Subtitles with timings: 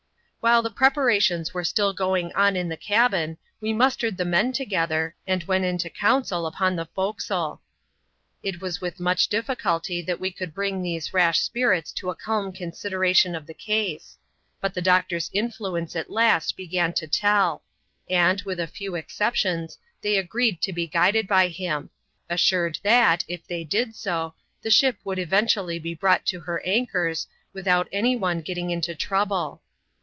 [0.43, 5.15] While the preparations were still going on ia the cabin, we mustered the men together,
[5.27, 7.61] and went into council upon the fore* castle.
[8.41, 12.51] It was with much difficulty that we could bring these rash spirits to a calm
[12.51, 14.17] consideration of the case.
[14.59, 17.61] But the doctcMr^s influence at last began to tell;
[18.09, 21.91] and, with a few exceptions, thej agreed to be guided by him;
[22.31, 24.33] assured that, if they did so,
[24.63, 29.61] the ship would eyentually be brought to her anchors, without any one getting into trouble.